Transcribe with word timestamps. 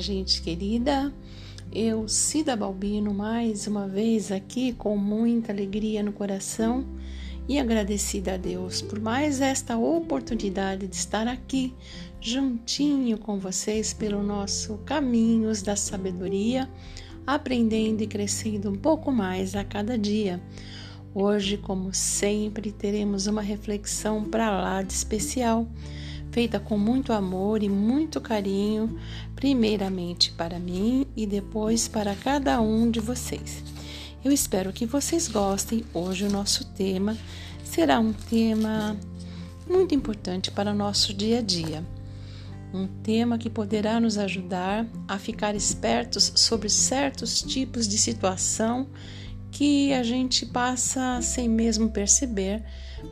Gente 0.00 0.40
querida. 0.40 1.12
Eu, 1.70 2.08
Cida 2.08 2.56
Balbino, 2.56 3.12
mais 3.12 3.66
uma 3.66 3.86
vez 3.86 4.32
aqui 4.32 4.72
com 4.72 4.96
muita 4.96 5.52
alegria 5.52 6.02
no 6.02 6.10
coração 6.10 6.86
e 7.46 7.58
agradecida 7.58 8.32
a 8.32 8.36
Deus 8.38 8.80
por 8.80 8.98
mais 8.98 9.42
esta 9.42 9.76
oportunidade 9.76 10.88
de 10.88 10.96
estar 10.96 11.28
aqui 11.28 11.74
juntinho 12.18 13.18
com 13.18 13.38
vocês 13.38 13.92
pelo 13.92 14.22
nosso 14.22 14.78
caminhos 14.86 15.60
da 15.60 15.76
sabedoria, 15.76 16.66
aprendendo 17.26 18.02
e 18.02 18.06
crescendo 18.06 18.70
um 18.70 18.76
pouco 18.76 19.12
mais 19.12 19.54
a 19.54 19.64
cada 19.64 19.98
dia. 19.98 20.40
Hoje, 21.14 21.58
como 21.58 21.92
sempre, 21.92 22.72
teremos 22.72 23.26
uma 23.26 23.42
reflexão 23.42 24.24
para 24.24 24.50
lá 24.50 24.80
de 24.80 24.94
especial 24.94 25.68
feita 26.30 26.60
com 26.60 26.78
muito 26.78 27.12
amor 27.12 27.62
e 27.62 27.68
muito 27.68 28.20
carinho, 28.20 28.98
primeiramente 29.34 30.32
para 30.32 30.58
mim 30.58 31.06
e 31.16 31.26
depois 31.26 31.88
para 31.88 32.14
cada 32.14 32.60
um 32.60 32.90
de 32.90 33.00
vocês. 33.00 33.62
Eu 34.24 34.30
espero 34.30 34.72
que 34.72 34.86
vocês 34.86 35.28
gostem. 35.28 35.84
Hoje 35.94 36.24
o 36.24 36.30
nosso 36.30 36.64
tema 36.72 37.16
será 37.64 37.98
um 37.98 38.12
tema 38.12 38.96
muito 39.68 39.94
importante 39.94 40.50
para 40.50 40.72
o 40.72 40.74
nosso 40.74 41.14
dia 41.14 41.38
a 41.38 41.42
dia. 41.42 41.84
Um 42.72 42.86
tema 42.86 43.36
que 43.36 43.50
poderá 43.50 43.98
nos 43.98 44.16
ajudar 44.16 44.86
a 45.08 45.18
ficar 45.18 45.56
espertos 45.56 46.32
sobre 46.36 46.68
certos 46.68 47.42
tipos 47.42 47.88
de 47.88 47.98
situação 47.98 48.88
que 49.50 49.92
a 49.92 50.04
gente 50.04 50.46
passa 50.46 51.20
sem 51.20 51.48
mesmo 51.48 51.90
perceber, 51.90 52.62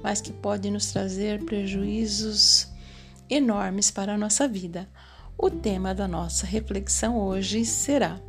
mas 0.02 0.20
que 0.20 0.32
pode 0.32 0.70
nos 0.70 0.86
trazer 0.92 1.44
prejuízos 1.44 2.68
enormes 3.30 3.90
para 3.90 4.14
a 4.14 4.18
nossa 4.18 4.48
vida. 4.48 4.88
O 5.36 5.50
tema 5.50 5.94
da 5.94 6.08
nossa 6.08 6.46
reflexão 6.46 7.18
hoje 7.18 7.64
será 7.64 8.20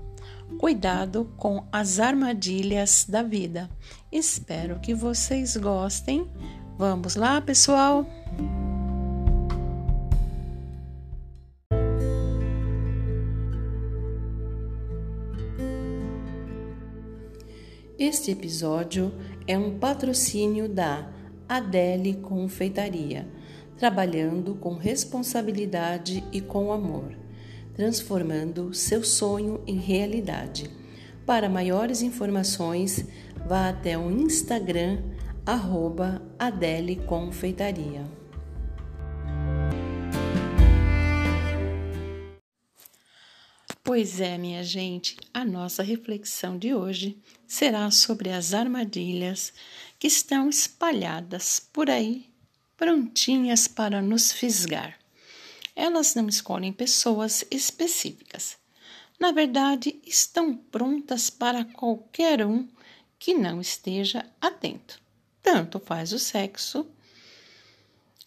Cuidado 0.58 1.32
com 1.38 1.64
as 1.72 2.00
armadilhas 2.00 3.06
da 3.08 3.22
vida. 3.22 3.70
Espero 4.12 4.80
que 4.80 4.94
vocês 4.94 5.56
gostem. 5.56 6.28
Vamos 6.78 7.16
lá, 7.16 7.40
pessoal? 7.40 8.06
Este 17.98 18.32
episódio 18.32 19.14
é 19.48 19.58
um 19.58 19.78
patrocínio 19.78 20.68
da 20.68 21.08
Adele 21.48 22.16
Confeitaria 22.16 23.28
trabalhando 23.80 24.56
com 24.56 24.74
responsabilidade 24.74 26.22
e 26.34 26.42
com 26.42 26.74
amor, 26.74 27.16
transformando 27.74 28.74
seu 28.74 29.06
sonho 29.06 29.64
em 29.66 29.78
realidade. 29.78 30.70
Para 31.26 31.48
maiores 31.48 32.02
informações, 32.02 33.06
vá 33.48 33.70
até 33.70 33.98
o 33.98 34.12
Instagram 34.12 35.02
arroba 35.46 36.22
Adele 36.38 36.98
Confeitaria. 36.98 38.06
Pois 43.82 44.20
é, 44.20 44.38
minha 44.38 44.62
gente, 44.62 45.16
a 45.34 45.46
nossa 45.46 45.82
reflexão 45.84 46.58
de 46.58 46.74
hoje 46.74 47.18
será 47.48 47.90
sobre 47.92 48.30
as 48.30 48.54
armadilhas 48.54 49.54
que 49.98 50.08
estão 50.08 50.50
espalhadas 50.50 51.62
por 51.72 51.90
aí 51.90 52.30
prontinhas 52.80 53.68
para 53.68 54.02
nos 54.02 54.32
fisgar. 54.32 54.98
Elas 55.76 56.16
não 56.16 56.30
escolhem 56.30 56.72
pessoas 56.72 57.44
específicas. 57.52 58.58
Na 59.20 59.34
verdade, 59.34 60.00
estão 60.08 60.56
prontas 60.56 61.30
para 61.30 61.66
qualquer 61.66 62.46
um 62.46 62.66
que 63.20 63.34
não 63.34 63.60
esteja 63.60 64.26
atento. 64.40 65.02
Tanto 65.44 65.78
faz 65.78 66.14
o 66.14 66.20
sexo, 66.20 66.88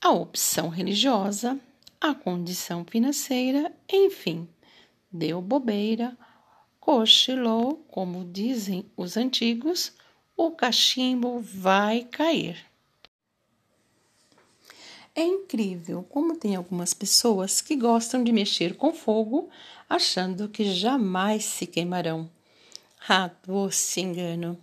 a 0.03 0.11
opção 0.11 0.69
religiosa, 0.69 1.59
a 1.99 2.15
condição 2.15 2.84
financeira, 2.84 3.75
enfim, 3.91 4.47
deu 5.11 5.41
bobeira, 5.41 6.15
cochilou, 6.79 7.77
como 7.89 8.23
dizem 8.31 8.84
os 8.99 9.17
antigos, 9.17 9.95
o 10.37 10.51
cachimbo 10.51 11.41
vai 11.41 12.05
cair. 12.05 12.72
É 15.15 15.23
incrível 15.23 16.03
como 16.09 16.37
tem 16.37 16.56
algumas 16.56 16.95
pessoas 16.95 17.61
que 17.61 17.77
gostam 17.77 18.25
de 18.25 18.33
mexer 18.33 18.77
com 18.77 18.95
fogo 18.95 19.50
achando 19.89 20.49
que 20.49 20.73
jamais 20.73 21.45
se 21.45 21.67
queimarão. 21.67 22.31
Ah, 23.06 23.31
doce 23.47 24.01
engano! 24.01 24.59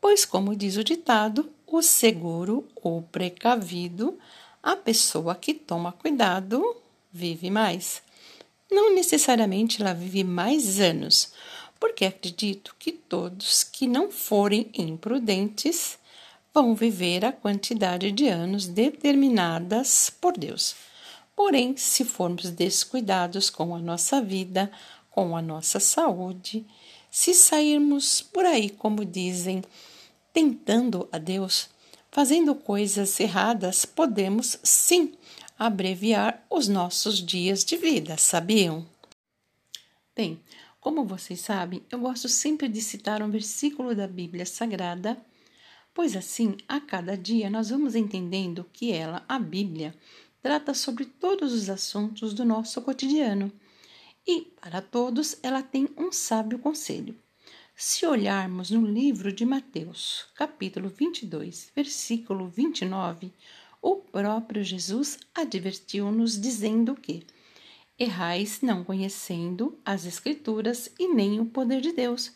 Pois, 0.00 0.24
como 0.24 0.56
diz 0.56 0.76
o 0.76 0.82
ditado, 0.82 1.48
o 1.64 1.80
seguro 1.80 2.66
ou 2.74 3.02
precavido, 3.02 4.18
a 4.60 4.74
pessoa 4.74 5.36
que 5.36 5.54
toma 5.54 5.92
cuidado 5.92 6.76
vive 7.12 7.48
mais. 7.48 8.02
Não 8.68 8.92
necessariamente 8.92 9.80
ela 9.80 9.94
vive 9.94 10.24
mais 10.24 10.80
anos, 10.80 11.32
porque 11.78 12.04
acredito 12.04 12.74
que 12.80 12.90
todos 12.90 13.62
que 13.62 13.86
não 13.86 14.10
forem 14.10 14.70
imprudentes 14.74 15.98
vão 16.54 16.74
viver 16.74 17.24
a 17.24 17.32
quantidade 17.32 18.12
de 18.12 18.28
anos 18.28 18.66
determinadas 18.66 20.10
por 20.10 20.36
Deus. 20.36 20.74
Porém, 21.34 21.76
se 21.76 22.04
formos 22.04 22.50
descuidados 22.50 23.48
com 23.48 23.74
a 23.74 23.78
nossa 23.78 24.20
vida, 24.20 24.70
com 25.10 25.36
a 25.36 25.42
nossa 25.42 25.80
saúde, 25.80 26.66
se 27.10 27.34
sairmos 27.34 28.20
por 28.20 28.44
aí, 28.44 28.70
como 28.70 29.04
dizem, 29.04 29.62
tentando 30.32 31.08
a 31.10 31.18
Deus, 31.18 31.68
fazendo 32.10 32.54
coisas 32.54 33.18
erradas, 33.18 33.84
podemos 33.84 34.58
sim 34.62 35.14
abreviar 35.58 36.44
os 36.50 36.68
nossos 36.68 37.18
dias 37.18 37.64
de 37.64 37.76
vida, 37.76 38.16
sabiam? 38.18 38.86
Bem, 40.14 40.40
como 40.80 41.04
vocês 41.04 41.40
sabem, 41.40 41.82
eu 41.90 42.00
gosto 42.00 42.28
sempre 42.28 42.68
de 42.68 42.82
citar 42.82 43.22
um 43.22 43.30
versículo 43.30 43.94
da 43.94 44.06
Bíblia 44.06 44.44
Sagrada 44.44 45.16
pois 45.94 46.16
assim, 46.16 46.56
a 46.68 46.80
cada 46.80 47.16
dia 47.16 47.50
nós 47.50 47.70
vamos 47.70 47.94
entendendo 47.94 48.68
que 48.72 48.92
ela, 48.92 49.24
a 49.28 49.38
Bíblia, 49.38 49.94
trata 50.42 50.74
sobre 50.74 51.04
todos 51.04 51.52
os 51.52 51.68
assuntos 51.68 52.34
do 52.34 52.44
nosso 52.44 52.80
cotidiano 52.82 53.52
e, 54.26 54.42
para 54.60 54.80
todos, 54.80 55.36
ela 55.42 55.62
tem 55.62 55.88
um 55.96 56.12
sábio 56.12 56.58
conselho. 56.58 57.16
Se 57.74 58.06
olharmos 58.06 58.70
no 58.70 58.86
livro 58.86 59.32
de 59.32 59.44
Mateus, 59.44 60.26
capítulo 60.34 60.88
22, 60.88 61.72
versículo 61.74 62.48
29, 62.48 63.32
o 63.80 63.96
próprio 63.96 64.62
Jesus 64.62 65.18
advertiu-nos 65.34 66.40
dizendo 66.40 66.94
que 66.94 67.24
errais 67.98 68.60
não 68.60 68.84
conhecendo 68.84 69.78
as 69.84 70.06
Escrituras 70.06 70.90
e 70.98 71.08
nem 71.08 71.40
o 71.40 71.46
poder 71.46 71.80
de 71.80 71.92
Deus. 71.92 72.32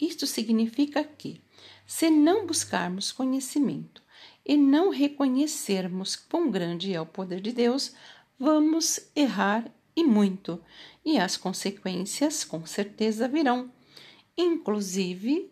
Isto 0.00 0.26
significa 0.26 1.02
que 1.02 1.40
se 1.86 2.10
não 2.10 2.46
buscarmos 2.46 3.12
conhecimento 3.12 4.02
e 4.44 4.56
não 4.56 4.90
reconhecermos 4.90 6.16
quão 6.16 6.50
grande 6.50 6.92
é 6.92 7.00
o 7.00 7.06
poder 7.06 7.40
de 7.40 7.52
Deus, 7.52 7.94
vamos 8.38 9.00
errar 9.14 9.70
e 9.94 10.04
muito, 10.04 10.62
e 11.04 11.18
as 11.18 11.36
consequências 11.36 12.44
com 12.44 12.66
certeza 12.66 13.26
virão, 13.26 13.72
inclusive 14.36 15.50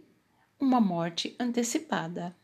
uma 0.61 0.81
morte 0.81 1.35
antecipada. 1.41 2.37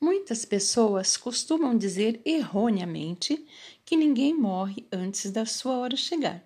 Muitas 0.00 0.44
pessoas 0.44 1.16
costumam 1.16 1.76
dizer 1.76 2.20
erroneamente 2.24 3.46
que 3.84 3.96
ninguém 3.96 4.34
morre 4.34 4.86
antes 4.92 5.30
da 5.30 5.46
sua 5.46 5.76
hora 5.76 5.96
chegar. 5.96 6.42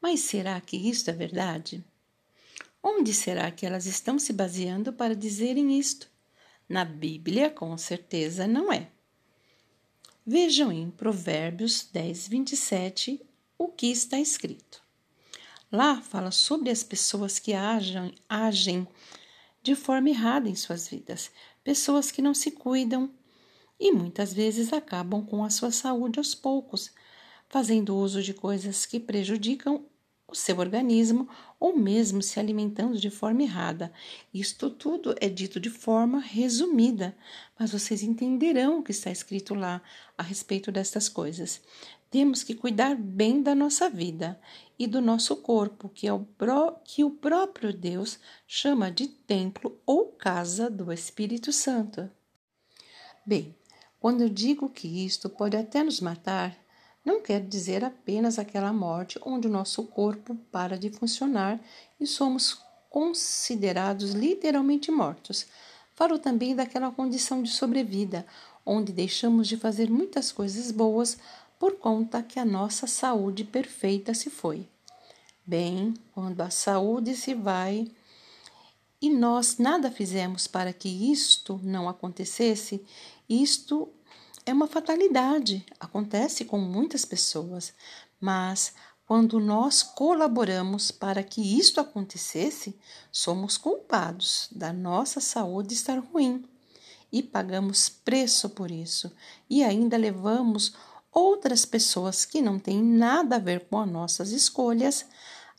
Mas 0.00 0.20
será 0.20 0.60
que 0.60 0.76
isso 0.76 1.08
é 1.08 1.12
verdade? 1.12 1.84
Onde 2.82 3.12
será 3.12 3.50
que 3.50 3.66
elas 3.66 3.86
estão 3.86 4.18
se 4.18 4.32
baseando 4.32 4.92
para 4.92 5.14
dizerem 5.14 5.78
isto? 5.78 6.08
Na 6.68 6.84
Bíblia, 6.84 7.50
com 7.50 7.76
certeza 7.76 8.46
não 8.46 8.72
é. 8.72 8.90
Vejam 10.26 10.70
em 10.70 10.90
Provérbios 10.90 11.88
10, 11.92 12.28
27 12.28 13.20
o 13.58 13.68
que 13.68 13.88
está 13.88 14.18
escrito. 14.18 14.82
Lá 15.70 16.00
fala 16.00 16.30
sobre 16.30 16.70
as 16.70 16.82
pessoas 16.82 17.38
que 17.38 17.52
agem, 17.52 18.14
agem 18.28 18.88
de 19.62 19.74
forma 19.74 20.08
errada 20.08 20.48
em 20.48 20.54
suas 20.54 20.88
vidas, 20.88 21.30
pessoas 21.62 22.10
que 22.10 22.22
não 22.22 22.32
se 22.32 22.50
cuidam 22.50 23.10
e 23.78 23.92
muitas 23.92 24.32
vezes 24.32 24.72
acabam 24.72 25.24
com 25.24 25.44
a 25.44 25.50
sua 25.50 25.70
saúde 25.70 26.18
aos 26.18 26.34
poucos, 26.34 26.90
fazendo 27.48 27.96
uso 27.96 28.22
de 28.22 28.34
coisas 28.34 28.86
que 28.86 29.00
prejudicam 29.00 29.84
o 30.30 30.34
seu 30.34 30.58
organismo 30.58 31.28
ou 31.58 31.76
mesmo 31.76 32.22
se 32.22 32.38
alimentando 32.38 32.98
de 32.98 33.10
forma 33.10 33.42
errada. 33.42 33.92
Isto 34.32 34.70
tudo 34.70 35.14
é 35.20 35.28
dito 35.28 35.58
de 35.58 35.68
forma 35.68 36.20
resumida, 36.20 37.16
mas 37.58 37.72
vocês 37.72 38.02
entenderão 38.02 38.78
o 38.78 38.82
que 38.82 38.92
está 38.92 39.10
escrito 39.10 39.54
lá 39.54 39.82
a 40.16 40.22
respeito 40.22 40.70
destas 40.70 41.08
coisas. 41.08 41.60
Temos 42.10 42.42
que 42.42 42.54
cuidar 42.54 42.96
bem 42.96 43.42
da 43.42 43.54
nossa 43.54 43.88
vida 43.88 44.40
e 44.78 44.86
do 44.86 45.00
nosso 45.00 45.36
corpo, 45.36 45.88
que, 45.88 46.08
é 46.08 46.12
o, 46.12 46.20
pró 46.20 46.72
que 46.84 47.04
o 47.04 47.10
próprio 47.10 47.72
Deus 47.72 48.18
chama 48.46 48.90
de 48.90 49.06
templo 49.06 49.78
ou 49.86 50.06
casa 50.06 50.68
do 50.68 50.92
Espírito 50.92 51.52
Santo. 51.52 52.10
Bem, 53.24 53.54
quando 54.00 54.22
eu 54.22 54.28
digo 54.28 54.68
que 54.70 55.04
isto 55.04 55.28
pode 55.28 55.56
até 55.56 55.84
nos 55.84 56.00
matar, 56.00 56.59
não 57.04 57.20
quer 57.22 57.40
dizer 57.40 57.84
apenas 57.84 58.38
aquela 58.38 58.72
morte 58.72 59.18
onde 59.24 59.46
o 59.46 59.50
nosso 59.50 59.84
corpo 59.84 60.34
para 60.52 60.78
de 60.78 60.90
funcionar 60.90 61.60
e 61.98 62.06
somos 62.06 62.60
considerados 62.90 64.12
literalmente 64.12 64.90
mortos. 64.90 65.46
Falo 65.94 66.18
também 66.18 66.54
daquela 66.54 66.90
condição 66.90 67.42
de 67.42 67.50
sobrevida, 67.50 68.26
onde 68.64 68.92
deixamos 68.92 69.48
de 69.48 69.56
fazer 69.56 69.88
muitas 69.90 70.32
coisas 70.32 70.70
boas 70.70 71.18
por 71.58 71.76
conta 71.76 72.22
que 72.22 72.38
a 72.38 72.44
nossa 72.44 72.86
saúde 72.86 73.44
perfeita 73.44 74.14
se 74.14 74.30
foi. 74.30 74.66
Bem, 75.46 75.94
quando 76.12 76.40
a 76.40 76.50
saúde 76.50 77.14
se 77.14 77.34
vai 77.34 77.90
e 79.00 79.10
nós 79.10 79.58
nada 79.58 79.90
fizemos 79.90 80.46
para 80.46 80.72
que 80.72 80.88
isto 80.88 81.58
não 81.62 81.88
acontecesse, 81.88 82.84
isto 83.28 83.88
é 84.50 84.52
uma 84.52 84.66
fatalidade, 84.66 85.64
acontece 85.78 86.44
com 86.44 86.58
muitas 86.58 87.04
pessoas, 87.04 87.72
mas 88.20 88.74
quando 89.06 89.38
nós 89.38 89.80
colaboramos 89.80 90.90
para 90.90 91.22
que 91.22 91.40
isto 91.56 91.80
acontecesse, 91.80 92.76
somos 93.12 93.56
culpados 93.56 94.48
da 94.50 94.72
nossa 94.72 95.20
saúde 95.20 95.74
estar 95.74 96.00
ruim 96.00 96.44
e 97.12 97.22
pagamos 97.22 97.88
preço 97.88 98.50
por 98.50 98.72
isso, 98.72 99.12
e 99.48 99.62
ainda 99.62 99.96
levamos 99.96 100.74
outras 101.12 101.64
pessoas 101.64 102.24
que 102.24 102.42
não 102.42 102.58
têm 102.58 102.82
nada 102.82 103.36
a 103.36 103.40
ver 103.40 103.68
com 103.68 103.78
as 103.78 103.88
nossas 103.88 104.32
escolhas 104.32 105.06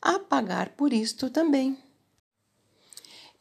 a 0.02 0.20
pagar 0.20 0.70
por 0.70 0.92
isto 0.92 1.30
também. 1.30 1.78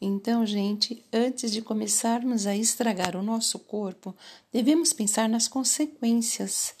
Então, 0.03 0.43
gente, 0.47 1.05
antes 1.13 1.51
de 1.51 1.61
começarmos 1.61 2.47
a 2.47 2.55
estragar 2.55 3.15
o 3.15 3.21
nosso 3.21 3.59
corpo, 3.59 4.15
devemos 4.51 4.91
pensar 4.91 5.29
nas 5.29 5.47
consequências 5.47 6.73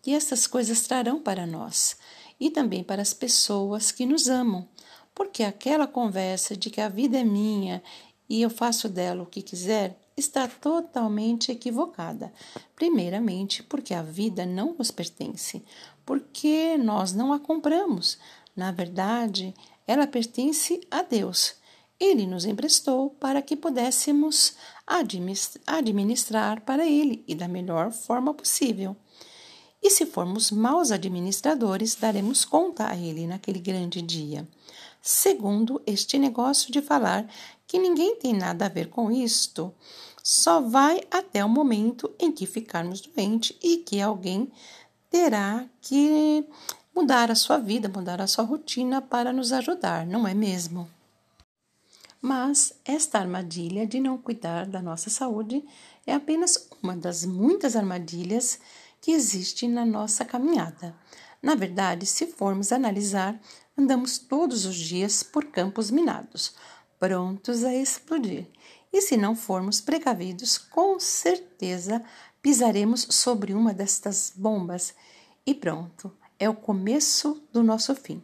que 0.00 0.14
essas 0.14 0.46
coisas 0.46 0.80
trarão 0.80 1.20
para 1.20 1.46
nós 1.46 1.98
e 2.40 2.50
também 2.50 2.82
para 2.82 3.02
as 3.02 3.12
pessoas 3.12 3.92
que 3.92 4.06
nos 4.06 4.26
amam, 4.26 4.66
porque 5.14 5.42
aquela 5.42 5.86
conversa 5.86 6.56
de 6.56 6.70
que 6.70 6.80
a 6.80 6.88
vida 6.88 7.18
é 7.18 7.24
minha 7.24 7.82
e 8.26 8.40
eu 8.40 8.48
faço 8.48 8.88
dela 8.88 9.22
o 9.22 9.26
que 9.26 9.42
quiser 9.42 9.98
está 10.16 10.48
totalmente 10.48 11.52
equivocada. 11.52 12.32
Primeiramente, 12.74 13.62
porque 13.62 13.92
a 13.92 14.02
vida 14.02 14.46
não 14.46 14.74
nos 14.78 14.90
pertence, 14.90 15.62
porque 16.06 16.78
nós 16.78 17.12
não 17.12 17.34
a 17.34 17.38
compramos. 17.38 18.18
Na 18.56 18.72
verdade, 18.72 19.54
ela 19.86 20.06
pertence 20.06 20.80
a 20.90 21.02
Deus 21.02 21.60
ele 22.02 22.26
nos 22.26 22.44
emprestou 22.44 23.10
para 23.10 23.40
que 23.40 23.54
pudéssemos 23.54 24.54
administrar 25.64 26.60
para 26.62 26.84
ele 26.84 27.22
e 27.28 27.34
da 27.34 27.46
melhor 27.46 27.92
forma 27.92 28.34
possível. 28.34 28.96
E 29.80 29.88
se 29.88 30.04
formos 30.04 30.50
maus 30.50 30.90
administradores, 30.90 31.94
daremos 31.94 32.44
conta 32.44 32.88
a 32.88 32.96
ele 32.96 33.26
naquele 33.28 33.60
grande 33.60 34.02
dia. 34.02 34.48
Segundo, 35.00 35.80
este 35.86 36.18
negócio 36.18 36.72
de 36.72 36.82
falar 36.82 37.28
que 37.68 37.78
ninguém 37.78 38.16
tem 38.16 38.32
nada 38.32 38.66
a 38.66 38.68
ver 38.68 38.88
com 38.88 39.10
isto, 39.10 39.72
só 40.22 40.60
vai 40.60 41.02
até 41.10 41.44
o 41.44 41.48
momento 41.48 42.12
em 42.18 42.32
que 42.32 42.46
ficarmos 42.46 43.00
doentes 43.00 43.56
e 43.62 43.78
que 43.78 44.00
alguém 44.00 44.50
terá 45.08 45.66
que 45.80 46.44
mudar 46.94 47.30
a 47.30 47.34
sua 47.36 47.58
vida, 47.58 47.88
mudar 47.88 48.20
a 48.20 48.26
sua 48.26 48.44
rotina 48.44 49.00
para 49.00 49.32
nos 49.32 49.52
ajudar, 49.52 50.06
não 50.06 50.26
é 50.26 50.34
mesmo? 50.34 50.88
Mas 52.24 52.72
esta 52.84 53.18
armadilha 53.18 53.84
de 53.84 53.98
não 53.98 54.16
cuidar 54.16 54.64
da 54.64 54.80
nossa 54.80 55.10
saúde 55.10 55.64
é 56.06 56.14
apenas 56.14 56.68
uma 56.80 56.96
das 56.96 57.24
muitas 57.24 57.74
armadilhas 57.74 58.60
que 59.00 59.10
existe 59.10 59.66
na 59.66 59.84
nossa 59.84 60.24
caminhada. 60.24 60.94
Na 61.42 61.56
verdade, 61.56 62.06
se 62.06 62.28
formos 62.28 62.70
analisar, 62.70 63.38
andamos 63.76 64.18
todos 64.18 64.64
os 64.64 64.76
dias 64.76 65.24
por 65.24 65.46
campos 65.46 65.90
minados, 65.90 66.54
prontos 66.96 67.64
a 67.64 67.74
explodir. 67.74 68.46
E 68.92 69.00
se 69.00 69.16
não 69.16 69.34
formos 69.34 69.80
precavidos, 69.80 70.56
com 70.56 71.00
certeza 71.00 72.00
pisaremos 72.40 73.08
sobre 73.10 73.52
uma 73.52 73.74
destas 73.74 74.32
bombas 74.36 74.94
e 75.44 75.52
pronto, 75.52 76.16
é 76.38 76.48
o 76.48 76.54
começo 76.54 77.42
do 77.52 77.64
nosso 77.64 77.96
fim. 77.96 78.22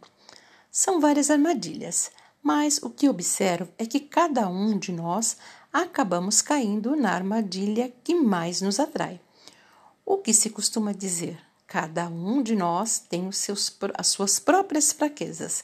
São 0.71 1.01
várias 1.01 1.29
armadilhas. 1.29 2.11
Mas 2.41 2.79
o 2.81 2.89
que 2.89 3.09
observo 3.09 3.71
é 3.77 3.85
que 3.85 3.99
cada 3.99 4.47
um 4.47 4.77
de 4.77 4.91
nós 4.91 5.37
acabamos 5.71 6.41
caindo 6.41 6.95
na 6.95 7.11
armadilha 7.11 7.93
que 8.03 8.15
mais 8.15 8.61
nos 8.61 8.79
atrai. 8.79 9.19
O 10.05 10.17
que 10.17 10.33
se 10.33 10.49
costuma 10.49 10.91
dizer? 10.91 11.39
Cada 11.67 12.07
um 12.07 12.41
de 12.41 12.55
nós 12.55 12.97
tem 12.97 13.27
os 13.27 13.37
seus, 13.37 13.77
as 13.93 14.07
suas 14.07 14.39
próprias 14.39 14.91
fraquezas. 14.91 15.63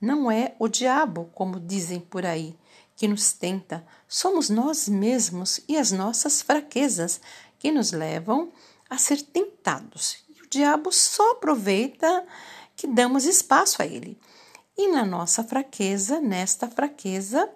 Não 0.00 0.30
é 0.30 0.54
o 0.58 0.68
diabo, 0.68 1.30
como 1.34 1.58
dizem 1.58 2.00
por 2.00 2.26
aí, 2.26 2.54
que 2.94 3.08
nos 3.08 3.32
tenta, 3.32 3.86
somos 4.06 4.50
nós 4.50 4.88
mesmos 4.88 5.60
e 5.68 5.76
as 5.76 5.92
nossas 5.92 6.42
fraquezas 6.42 7.20
que 7.58 7.70
nos 7.70 7.92
levam 7.92 8.52
a 8.90 8.98
ser 8.98 9.22
tentados. 9.22 10.18
E 10.28 10.42
o 10.42 10.48
diabo 10.50 10.92
só 10.92 11.32
aproveita 11.32 12.26
que 12.76 12.86
damos 12.86 13.24
espaço 13.24 13.80
a 13.80 13.86
ele. 13.86 14.18
E 14.78 14.86
na 14.86 15.04
nossa 15.04 15.42
fraqueza, 15.42 16.20
nesta 16.20 16.68
fraqueza, 16.68 17.50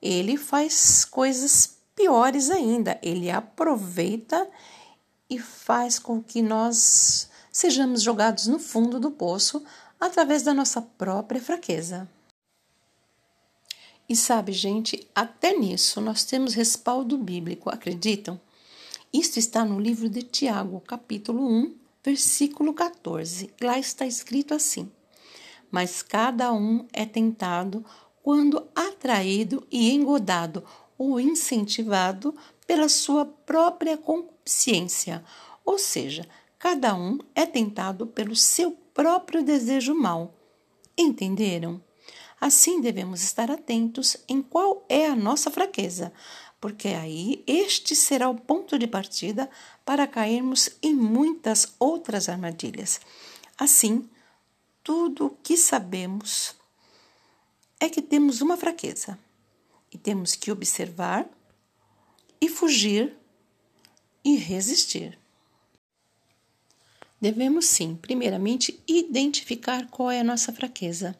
ele 0.00 0.36
faz 0.36 1.04
coisas 1.04 1.76
piores 1.96 2.50
ainda. 2.50 2.96
Ele 3.02 3.28
aproveita 3.28 4.48
e 5.28 5.40
faz 5.40 5.98
com 5.98 6.22
que 6.22 6.40
nós 6.40 7.28
sejamos 7.50 8.00
jogados 8.00 8.46
no 8.46 8.60
fundo 8.60 9.00
do 9.00 9.10
poço 9.10 9.64
através 9.98 10.44
da 10.44 10.54
nossa 10.54 10.80
própria 10.80 11.42
fraqueza. 11.42 12.08
E 14.08 14.14
sabe, 14.14 14.52
gente, 14.52 15.04
até 15.12 15.58
nisso 15.58 16.00
nós 16.00 16.24
temos 16.24 16.54
respaldo 16.54 17.18
bíblico, 17.18 17.68
acreditam? 17.68 18.40
Isto 19.12 19.40
está 19.40 19.64
no 19.64 19.80
livro 19.80 20.08
de 20.08 20.22
Tiago, 20.22 20.80
capítulo 20.80 21.44
1, 21.44 21.74
versículo 22.04 22.72
14. 22.72 23.50
Lá 23.60 23.78
está 23.78 24.06
escrito 24.06 24.54
assim: 24.54 24.90
mas 25.70 26.02
cada 26.02 26.52
um 26.52 26.86
é 26.92 27.04
tentado 27.04 27.84
quando 28.22 28.68
atraído 28.74 29.66
e 29.70 29.90
engodado 29.92 30.64
ou 30.96 31.18
incentivado 31.20 32.34
pela 32.66 32.88
sua 32.88 33.24
própria 33.24 33.96
consciência, 33.96 35.24
ou 35.64 35.78
seja, 35.78 36.28
cada 36.58 36.94
um 36.94 37.18
é 37.34 37.46
tentado 37.46 38.06
pelo 38.06 38.34
seu 38.34 38.72
próprio 38.92 39.42
desejo 39.42 39.94
mau. 39.94 40.34
Entenderam? 40.96 41.80
Assim 42.40 42.80
devemos 42.80 43.22
estar 43.22 43.50
atentos 43.50 44.16
em 44.28 44.42
qual 44.42 44.84
é 44.88 45.06
a 45.06 45.16
nossa 45.16 45.50
fraqueza, 45.50 46.12
porque 46.60 46.88
aí 46.88 47.42
este 47.46 47.94
será 47.96 48.28
o 48.28 48.34
ponto 48.34 48.78
de 48.78 48.86
partida 48.86 49.48
para 49.84 50.06
cairmos 50.06 50.70
em 50.82 50.94
muitas 50.94 51.74
outras 51.78 52.28
armadilhas. 52.28 53.00
Assim, 53.56 54.08
tudo 54.88 55.26
o 55.26 55.30
que 55.30 55.54
sabemos 55.54 56.56
é 57.78 57.90
que 57.90 58.00
temos 58.00 58.40
uma 58.40 58.56
fraqueza 58.56 59.18
e 59.92 59.98
temos 59.98 60.34
que 60.34 60.50
observar 60.50 61.28
e 62.40 62.48
fugir 62.48 63.14
e 64.24 64.38
resistir. 64.38 65.18
Devemos 67.20 67.66
sim, 67.66 67.96
primeiramente, 67.96 68.82
identificar 68.88 69.90
qual 69.90 70.10
é 70.10 70.20
a 70.20 70.24
nossa 70.24 70.54
fraqueza. 70.54 71.14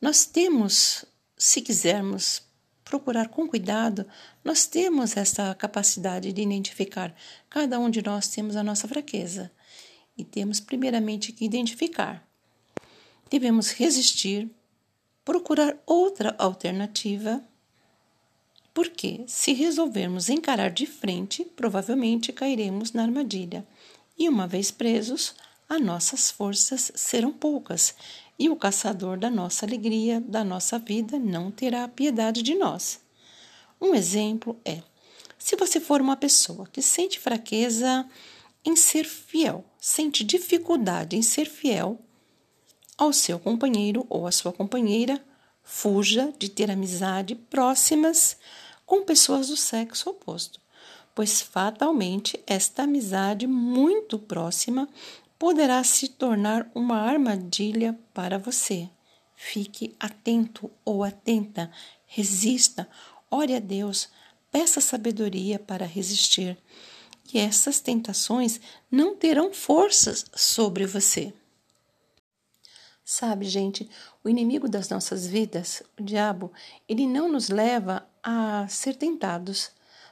Nós 0.00 0.24
temos, 0.24 1.04
se 1.36 1.60
quisermos 1.62 2.40
procurar 2.84 3.30
com 3.30 3.48
cuidado, 3.48 4.06
nós 4.44 4.64
temos 4.64 5.16
essa 5.16 5.52
capacidade 5.56 6.32
de 6.32 6.40
identificar. 6.40 7.12
Cada 7.50 7.80
um 7.80 7.90
de 7.90 8.00
nós 8.00 8.28
temos 8.28 8.54
a 8.54 8.62
nossa 8.62 8.86
fraqueza 8.86 9.50
e 10.16 10.22
temos 10.24 10.60
primeiramente 10.60 11.32
que 11.32 11.44
identificar 11.44 12.24
devemos 13.30 13.70
resistir, 13.70 14.48
procurar 15.24 15.76
outra 15.84 16.34
alternativa, 16.38 17.42
porque 18.72 19.24
se 19.26 19.52
resolvermos 19.52 20.28
encarar 20.28 20.70
de 20.70 20.86
frente, 20.86 21.44
provavelmente 21.56 22.32
cairemos 22.32 22.92
na 22.92 23.02
armadilha 23.02 23.66
e, 24.18 24.28
uma 24.28 24.46
vez 24.46 24.70
presos, 24.70 25.34
as 25.68 25.80
nossas 25.80 26.30
forças 26.30 26.92
serão 26.94 27.32
poucas 27.32 27.94
e 28.38 28.48
o 28.48 28.56
caçador 28.56 29.18
da 29.18 29.30
nossa 29.30 29.66
alegria, 29.66 30.20
da 30.20 30.44
nossa 30.44 30.78
vida, 30.78 31.18
não 31.18 31.50
terá 31.50 31.88
piedade 31.88 32.42
de 32.42 32.54
nós. 32.54 33.00
Um 33.80 33.94
exemplo 33.94 34.60
é: 34.64 34.82
se 35.38 35.56
você 35.56 35.80
for 35.80 36.00
uma 36.00 36.16
pessoa 36.16 36.68
que 36.70 36.82
sente 36.82 37.18
fraqueza 37.18 38.08
em 38.64 38.76
ser 38.76 39.04
fiel, 39.04 39.64
sente 39.80 40.22
dificuldade 40.22 41.16
em 41.16 41.22
ser 41.22 41.46
fiel 41.46 42.00
ao 42.96 43.12
seu 43.12 43.38
companheiro 43.38 44.06
ou 44.08 44.26
à 44.26 44.32
sua 44.32 44.52
companheira, 44.52 45.22
fuja 45.62 46.32
de 46.38 46.48
ter 46.48 46.70
amizade 46.70 47.34
próximas 47.34 48.36
com 48.84 49.02
pessoas 49.02 49.48
do 49.48 49.56
sexo 49.56 50.10
oposto, 50.10 50.60
pois 51.14 51.42
fatalmente 51.42 52.40
esta 52.46 52.84
amizade 52.84 53.46
muito 53.46 54.18
próxima 54.18 54.88
poderá 55.38 55.82
se 55.84 56.08
tornar 56.08 56.70
uma 56.74 56.98
armadilha 56.98 57.98
para 58.14 58.38
você. 58.38 58.88
Fique 59.34 59.94
atento 60.00 60.70
ou 60.84 61.04
atenta, 61.04 61.70
resista, 62.06 62.88
ore 63.30 63.54
a 63.54 63.58
Deus, 63.58 64.08
peça 64.50 64.80
sabedoria 64.80 65.58
para 65.58 65.84
resistir. 65.84 66.56
E 67.34 67.38
essas 67.38 67.80
tentações 67.80 68.60
não 68.90 69.16
terão 69.16 69.52
forças 69.52 70.24
sobre 70.34 70.86
você. 70.86 71.34
Sabe, 73.08 73.44
gente, 73.44 73.88
o 74.24 74.28
inimigo 74.28 74.68
das 74.68 74.88
nossas 74.88 75.28
vidas, 75.28 75.80
o 75.96 76.02
diabo, 76.02 76.50
ele 76.88 77.06
não 77.06 77.30
nos 77.30 77.48
leva 77.48 78.04
a 78.20 78.66
ser 78.66 78.96
tentados. 78.96 79.70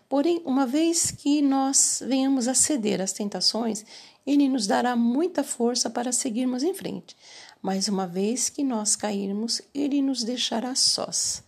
Porém, 0.09 0.41
uma 0.45 0.65
vez 0.65 1.11
que 1.11 1.43
nós 1.43 2.01
venhamos 2.07 2.47
a 2.47 2.55
ceder 2.55 3.01
às 3.01 3.13
tentações, 3.13 3.85
ele 4.25 4.49
nos 4.49 4.69
dará 4.69 4.95
muita 4.95 5.43
força 5.43 5.91
para 5.91 6.13
seguirmos 6.13 6.63
em 6.63 6.73
frente. 6.73 7.17
Mas 7.61 7.89
uma 7.89 8.07
vez 8.07 8.49
que 8.49 8.63
nós 8.63 8.95
cairmos, 8.95 9.61
ele 9.75 10.01
nos 10.01 10.23
deixará 10.23 10.77
sós, 10.77 11.43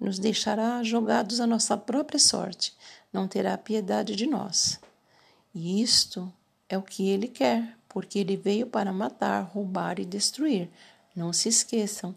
nos 0.00 0.18
deixará 0.18 0.82
jogados 0.82 1.38
à 1.40 1.46
nossa 1.46 1.76
própria 1.76 2.18
sorte, 2.18 2.76
não 3.12 3.28
terá 3.28 3.56
piedade 3.56 4.16
de 4.16 4.26
nós. 4.26 4.80
E 5.54 5.80
isto 5.80 6.32
é 6.68 6.76
o 6.76 6.82
que 6.82 7.08
ele 7.08 7.28
quer, 7.28 7.77
porque 7.88 8.18
ele 8.18 8.36
veio 8.36 8.66
para 8.66 8.92
matar, 8.92 9.42
roubar 9.42 9.98
e 9.98 10.04
destruir. 10.04 10.68
Não 11.14 11.32
se 11.32 11.48
esqueçam. 11.48 12.14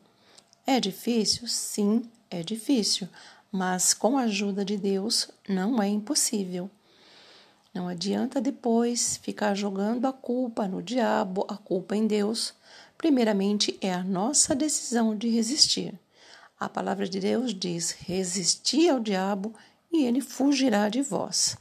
É 0.66 0.80
difícil? 0.80 1.48
Sim, 1.48 2.04
é 2.30 2.44
difícil, 2.44 3.08
mas 3.52 3.94
com 3.94 4.18
a 4.18 4.24
ajuda 4.24 4.64
de 4.64 4.78
Deus 4.78 5.30
não 5.48 5.82
é 5.82 5.88
impossível. 5.88 6.70
Não 7.74 7.88
adianta 7.88 8.42
depois 8.42 9.18
ficar 9.18 9.56
jogando 9.56 10.06
a 10.06 10.12
culpa 10.12 10.68
no 10.68 10.82
diabo, 10.82 11.46
a 11.48 11.56
culpa 11.56 11.96
em 11.96 12.06
Deus. 12.06 12.54
Primeiramente, 12.98 13.78
é 13.82 13.94
a 13.94 14.04
nossa 14.04 14.54
decisão 14.54 15.16
de 15.16 15.30
resistir. 15.30 15.98
A 16.60 16.68
palavra 16.68 17.08
de 17.08 17.20
Deus 17.20 17.54
diz: 17.54 17.92
resisti 17.92 18.90
ao 18.90 19.00
diabo 19.00 19.56
e 19.92 20.04
ele 20.04 20.22
fugirá 20.22 20.90
de 20.90 21.02
vós. 21.02 21.58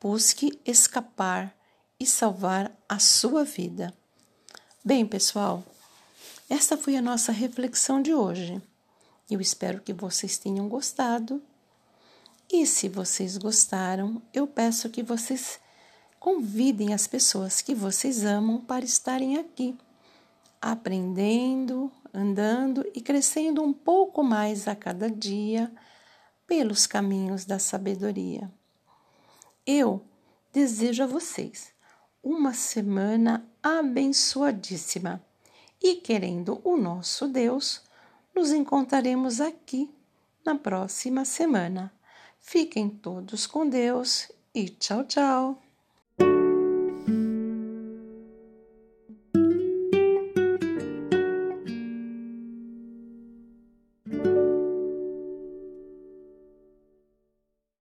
Busque 0.00 0.60
escapar 0.66 1.54
e 2.02 2.06
salvar 2.06 2.76
a 2.88 2.98
sua 2.98 3.44
vida. 3.44 3.94
Bem, 4.84 5.06
pessoal, 5.06 5.62
esta 6.50 6.76
foi 6.76 6.96
a 6.96 7.00
nossa 7.00 7.30
reflexão 7.30 8.02
de 8.02 8.12
hoje. 8.12 8.60
Eu 9.30 9.40
espero 9.40 9.80
que 9.80 9.92
vocês 9.92 10.36
tenham 10.36 10.68
gostado 10.68 11.40
e 12.52 12.66
se 12.66 12.88
vocês 12.88 13.36
gostaram, 13.36 14.20
eu 14.34 14.48
peço 14.48 14.90
que 14.90 15.00
vocês 15.00 15.60
convidem 16.18 16.92
as 16.92 17.06
pessoas 17.06 17.62
que 17.62 17.72
vocês 17.72 18.24
amam 18.24 18.60
para 18.60 18.84
estarem 18.84 19.36
aqui, 19.36 19.78
aprendendo, 20.60 21.88
andando 22.12 22.84
e 22.96 23.00
crescendo 23.00 23.62
um 23.62 23.72
pouco 23.72 24.24
mais 24.24 24.66
a 24.66 24.74
cada 24.74 25.08
dia 25.08 25.72
pelos 26.48 26.84
caminhos 26.84 27.44
da 27.44 27.60
sabedoria. 27.60 28.50
Eu 29.64 30.04
desejo 30.52 31.04
a 31.04 31.06
vocês 31.06 31.71
uma 32.22 32.54
semana 32.54 33.44
abençoadíssima 33.62 35.24
e, 35.82 35.96
querendo 35.96 36.60
o 36.62 36.76
nosso 36.76 37.26
Deus, 37.26 37.82
nos 38.34 38.52
encontraremos 38.52 39.40
aqui 39.40 39.90
na 40.44 40.54
próxima 40.54 41.24
semana. 41.24 41.92
Fiquem 42.40 42.88
todos 42.88 43.46
com 43.46 43.68
Deus 43.68 44.30
e 44.54 44.68
tchau, 44.68 45.04
tchau! 45.04 45.71